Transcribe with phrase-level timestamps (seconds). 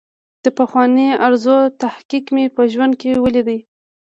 [0.43, 3.49] د پخوانۍ ارزو تحقق مې په ژوند کې ولید.